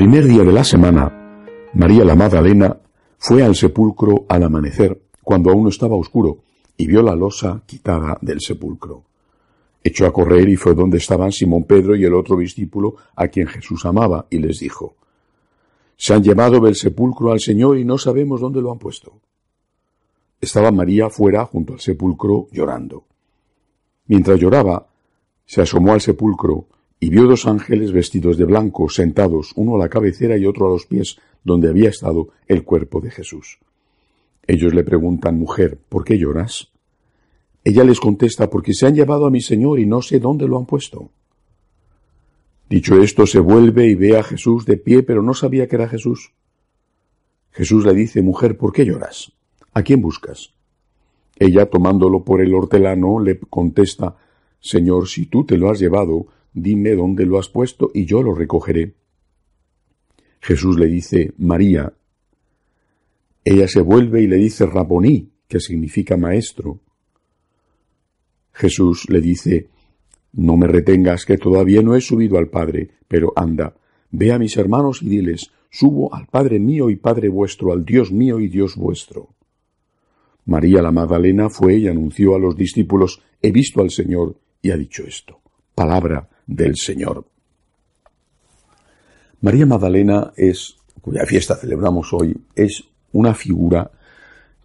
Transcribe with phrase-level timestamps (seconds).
[0.00, 1.44] primer día de la semana,
[1.74, 2.74] María la Magdalena
[3.18, 6.38] fue al sepulcro al amanecer, cuando aún estaba oscuro,
[6.78, 9.04] y vio la losa quitada del sepulcro.
[9.84, 13.46] Echó a correr y fue donde estaban Simón Pedro y el otro discípulo a quien
[13.46, 14.94] Jesús amaba, y les dijo,
[15.98, 19.20] Se han llevado del sepulcro al Señor y no sabemos dónde lo han puesto.
[20.40, 23.04] Estaba María fuera junto al sepulcro llorando.
[24.06, 24.86] Mientras lloraba,
[25.44, 26.68] se asomó al sepulcro
[27.00, 30.70] y vio dos ángeles vestidos de blanco sentados, uno a la cabecera y otro a
[30.70, 33.58] los pies, donde había estado el cuerpo de Jesús.
[34.46, 36.68] Ellos le preguntan, mujer, ¿por qué lloras?
[37.64, 40.58] Ella les contesta, porque se han llevado a mi Señor y no sé dónde lo
[40.58, 41.10] han puesto.
[42.68, 45.88] Dicho esto, se vuelve y ve a Jesús de pie, pero no sabía que era
[45.88, 46.32] Jesús.
[47.50, 49.32] Jesús le dice, mujer, ¿por qué lloras?
[49.72, 50.52] ¿A quién buscas?
[51.38, 54.16] Ella, tomándolo por el hortelano, le contesta,
[54.60, 58.34] Señor, si tú te lo has llevado, dime dónde lo has puesto y yo lo
[58.34, 58.94] recogeré.
[60.40, 61.92] Jesús le dice, María.
[63.44, 66.80] Ella se vuelve y le dice, Raboní, que significa maestro.
[68.52, 69.68] Jesús le dice,
[70.32, 73.74] No me retengas, que todavía no he subido al Padre, pero anda,
[74.10, 78.10] ve a mis hermanos y diles, Subo al Padre mío y Padre vuestro, al Dios
[78.10, 79.28] mío y Dios vuestro.
[80.46, 84.76] María la Magdalena fue y anunció a los discípulos, He visto al Señor, y ha
[84.76, 85.40] dicho esto.
[85.74, 87.24] Palabra del Señor.
[89.40, 93.90] María Magdalena es, cuya fiesta celebramos hoy, es una figura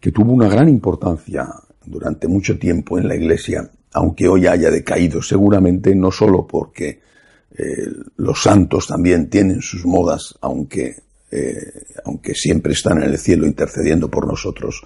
[0.00, 1.46] que tuvo una gran importancia
[1.84, 7.00] durante mucho tiempo en la Iglesia, aunque hoy haya decaído seguramente no solo porque
[7.56, 10.96] eh, los santos también tienen sus modas, aunque,
[11.30, 11.54] eh,
[12.04, 14.82] aunque siempre están en el cielo intercediendo por nosotros,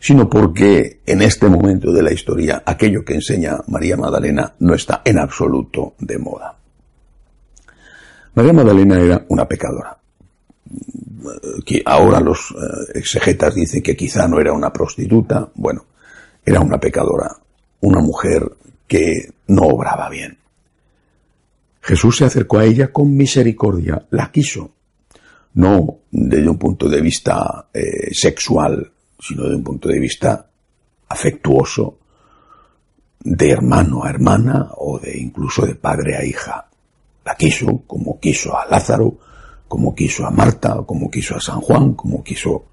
[0.00, 5.02] sino porque en este momento de la historia aquello que enseña María Magdalena no está
[5.04, 6.56] en absoluto de moda.
[8.34, 9.98] María Magdalena era una pecadora.
[11.66, 15.50] Que ahora los eh, exegetas dicen que quizá no era una prostituta.
[15.54, 15.84] Bueno,
[16.46, 17.36] era una pecadora,
[17.80, 18.50] una mujer
[18.88, 20.38] que no obraba bien.
[21.82, 24.70] Jesús se acercó a ella con misericordia, la quiso,
[25.54, 28.90] no desde un punto de vista eh, sexual,
[29.20, 30.46] sino de un punto de vista
[31.08, 31.98] afectuoso,
[33.22, 36.66] de hermano a hermana o de incluso de padre a hija.
[37.24, 39.18] La quiso como quiso a Lázaro,
[39.68, 42.64] como quiso a Marta, como quiso a San Juan, como quiso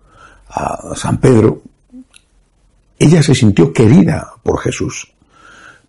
[0.49, 1.61] a San Pedro.
[2.97, 5.13] Ella se sintió querida por Jesús,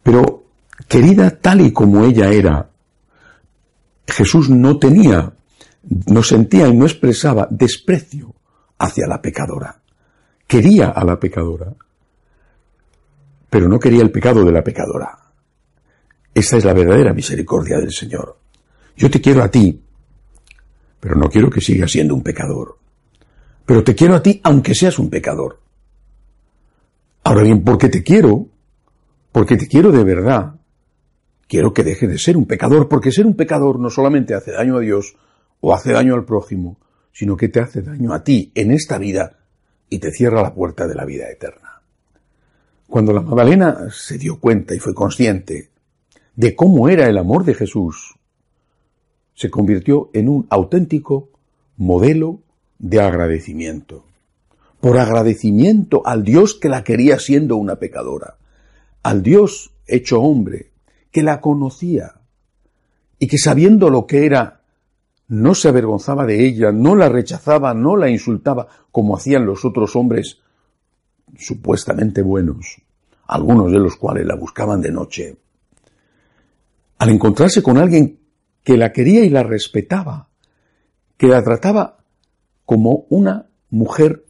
[0.03, 0.45] pero
[0.89, 2.69] querida tal y como ella era.
[4.07, 5.33] Jesús no tenía,
[6.07, 8.35] no sentía y no expresaba desprecio
[8.79, 9.81] hacia la pecadora
[10.49, 11.75] quería a la pecadora,
[13.51, 15.17] pero no quería el pecado de la pecadora.
[16.35, 18.37] Esa es la verdadera misericordia del Señor.
[18.97, 19.81] Yo te quiero a ti,
[20.99, 22.79] pero no quiero que sigas siendo un pecador.
[23.67, 25.61] Pero te quiero a ti aunque seas un pecador.
[27.25, 28.49] Ahora bien, ¿por qué te quiero?
[29.31, 30.55] Porque te quiero de verdad.
[31.47, 34.79] Quiero que dejes de ser un pecador, porque ser un pecador no solamente hace daño
[34.79, 35.15] a Dios
[35.61, 36.79] o hace daño al prójimo,
[37.13, 39.38] sino que te hace daño a ti en esta vida
[39.91, 41.83] y te cierra la puerta de la vida eterna.
[42.89, 45.71] Cuando la Magdalena se dio cuenta y fue consciente
[46.37, 48.15] de cómo era el amor de Jesús,
[49.35, 51.31] se convirtió en un auténtico
[51.77, 52.41] modelo
[52.79, 54.05] de agradecimiento.
[54.81, 58.37] Por agradecimiento al Dios que la quería siendo una pecadora,
[59.03, 60.71] al Dios hecho hombre,
[61.11, 62.15] que la conocía
[63.19, 64.58] y que sabiendo lo que era
[65.29, 69.95] no se avergonzaba de ella, no la rechazaba, no la insultaba, como hacían los otros
[69.95, 70.41] hombres
[71.37, 72.81] supuestamente buenos,
[73.27, 75.37] algunos de los cuales la buscaban de noche.
[76.99, 78.19] Al encontrarse con alguien
[78.65, 80.29] que la quería y la respetaba,
[81.17, 81.99] que la trataba
[82.65, 84.25] como una mujer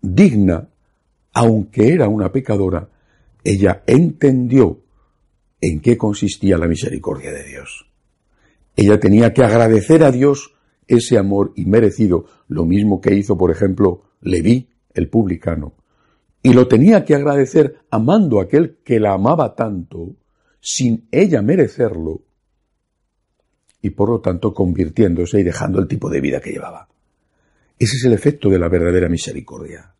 [0.00, 0.68] digna,
[1.32, 2.88] aunque era una pecadora,
[3.44, 4.80] ella entendió
[5.60, 7.87] en qué consistía la misericordia de Dios.
[8.80, 10.54] Ella tenía que agradecer a Dios
[10.86, 15.74] ese amor inmerecido, lo mismo que hizo, por ejemplo, Leví, el publicano.
[16.44, 20.14] Y lo tenía que agradecer amando a aquel que la amaba tanto,
[20.60, 22.22] sin ella merecerlo,
[23.82, 26.86] y por lo tanto convirtiéndose y dejando el tipo de vida que llevaba.
[27.76, 29.92] Ese es el efecto de la verdadera misericordia.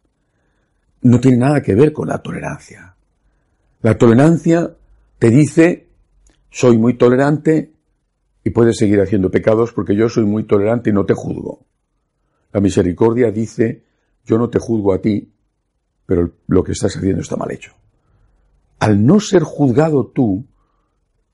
[1.03, 2.95] No tiene nada que ver con la tolerancia.
[3.83, 4.73] La tolerancia
[5.19, 5.89] te dice,
[6.49, 7.73] soy muy tolerante,
[8.49, 11.67] y puedes seguir haciendo pecados porque yo soy muy tolerante y no te juzgo.
[12.50, 13.85] La misericordia dice,
[14.25, 15.35] yo no te juzgo a ti,
[16.06, 17.75] pero lo que estás haciendo está mal hecho.
[18.79, 20.47] Al no ser juzgado tú,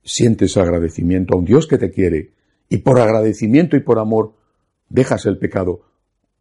[0.03, 2.33] sientes agradecimiento a un Dios que te quiere
[2.69, 4.35] y por agradecimiento y por amor
[4.89, 5.83] dejas el pecado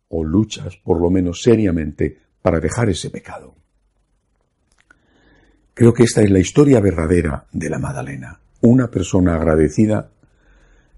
[0.08, 3.54] o luchas por lo menos seriamente para dejar ese pecado.
[5.76, 10.13] Creo que esta es la historia verdadera de la Madalena, una persona agradecida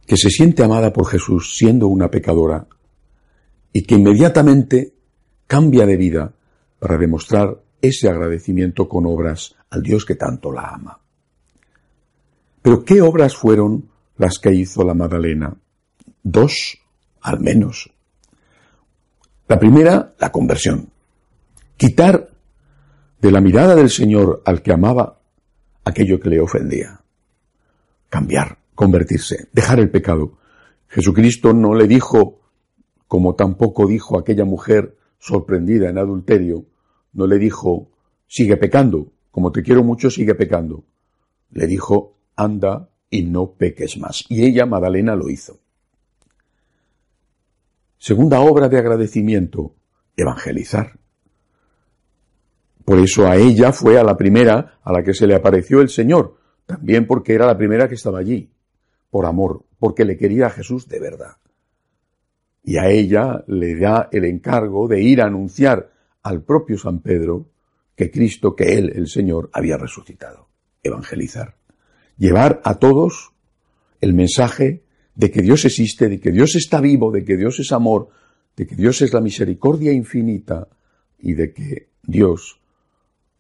[0.06, 2.68] que se siente amada por Jesús siendo una pecadora
[3.74, 4.94] y que inmediatamente
[5.48, 6.34] cambia de vida
[6.80, 11.00] para demostrar ese agradecimiento con obras al Dios que tanto la ama.
[12.62, 15.56] Pero ¿qué obras fueron las que hizo la Magdalena?
[16.24, 16.78] Dos,
[17.22, 17.92] al menos.
[19.48, 20.90] La primera, la conversión.
[21.78, 22.30] Quitar
[23.22, 25.19] de la mirada del Señor al que amaba
[25.84, 27.02] aquello que le ofendía.
[28.10, 30.38] Cambiar, convertirse, dejar el pecado.
[30.88, 32.42] Jesucristo no le dijo,
[33.07, 36.66] como tampoco dijo aquella mujer sorprendida en adulterio,
[37.13, 37.89] no le dijo,
[38.27, 40.86] sigue pecando, como te quiero mucho, sigue pecando.
[41.51, 44.25] Le dijo, anda y no peques más.
[44.30, 45.60] Y ella, Madalena, lo hizo.
[47.98, 49.75] Segunda obra de agradecimiento,
[50.16, 51.00] evangelizar.
[52.83, 55.89] Por eso a ella fue a la primera a la que se le apareció el
[55.89, 58.51] Señor, también porque era la primera que estaba allí,
[59.10, 61.38] por amor, porque le quería a Jesús de verdad.
[62.63, 65.92] Y a ella le da el encargo de ir a anunciar
[66.24, 67.46] al propio San Pedro
[67.96, 70.50] que Cristo, que Él, el Señor, había resucitado.
[70.84, 71.56] Evangelizar.
[72.18, 73.34] Llevar a todos
[74.02, 74.84] el mensaje
[75.16, 78.10] de que Dios existe, de que Dios está vivo, de que Dios es amor,
[78.56, 80.68] de que Dios es la misericordia infinita
[81.19, 82.60] y de que Dios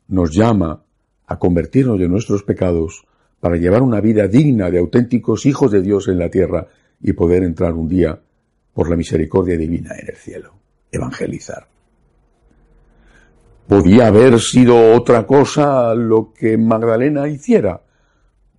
[0.07, 0.83] nos llama
[1.27, 3.05] a convertirnos de nuestros pecados
[3.45, 6.65] para llevar una vida digna de auténticos hijos de Dios en la tierra
[6.99, 8.19] y poder entrar un día
[8.73, 10.55] por la misericordia divina en el cielo.
[10.91, 11.67] Evangelizar.
[13.67, 17.83] Podía haber sido otra cosa lo que Magdalena hiciera.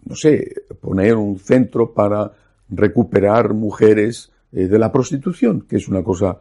[0.04, 2.30] No sé, poner un centro para
[2.68, 6.38] recuperar mujeres eh, de la prostitución, que es una cosa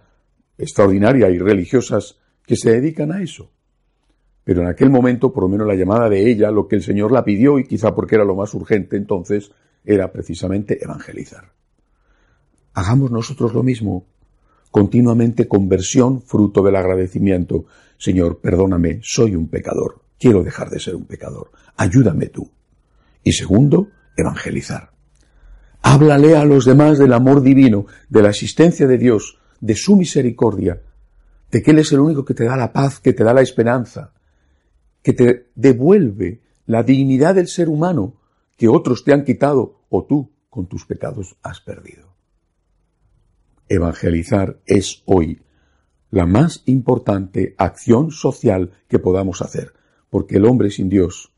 [0.55, 3.49] extraordinaria y religiosas que se dedican a eso.
[4.45, 7.11] Pero en aquel momento, por lo menos la llamada de ella, lo que el Señor
[7.11, 9.51] la pidió, y quizá porque era lo más urgente entonces,
[9.83, 11.51] era precisamente evangelizar.
[12.73, 14.05] Hagamos nosotros lo mismo,
[14.69, 17.65] continuamente conversión fruto del agradecimiento.
[17.97, 22.47] Señor, perdóname, soy un pecador, quiero dejar de ser un pecador, ayúdame tú.
[23.23, 24.91] Y segundo, evangelizar.
[25.81, 30.81] Háblale a los demás del amor divino, de la existencia de Dios, de su misericordia,
[31.49, 33.41] de que Él es el único que te da la paz, que te da la
[33.41, 34.11] esperanza,
[35.05, 38.15] que te devuelve la dignidad del ser humano
[38.57, 42.15] que otros te han quitado o tú con tus pecados has perdido.
[43.69, 45.43] Evangelizar es hoy
[46.09, 49.73] la más importante acción social que podamos hacer,
[50.09, 51.31] porque el hombre sin Dios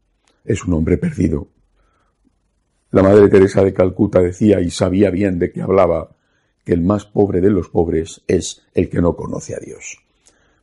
[0.46, 1.50] es un hombre perdido.
[2.92, 6.16] La Madre Teresa de Calcuta decía y sabía bien de qué hablaba,
[6.64, 10.00] que el más pobre de los pobres es el que no conoce a Dios.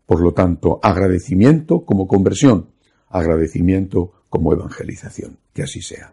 [0.06, 2.72] Por lo tanto, agradecimiento como conversión,
[3.14, 5.38] agradecimiento como evangelización.
[5.52, 6.12] Que así sea.